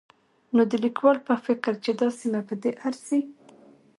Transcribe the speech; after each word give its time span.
نو 0.55 0.61
د 0.71 0.73
ليکوال 0.83 1.17
په 1.27 1.33
فکر 1.45 1.73
چې 1.83 1.91
دا 2.01 2.07
سيمه 2.19 2.41
په 2.49 2.55
دې 2.61 2.71
ارځي 2.87 3.21